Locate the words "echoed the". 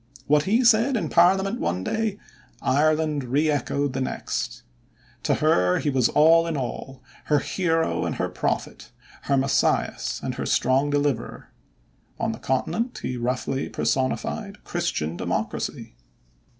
3.51-4.01